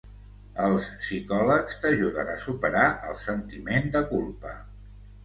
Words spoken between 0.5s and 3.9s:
Els psicòlegs t'ajuden a superar el sentiment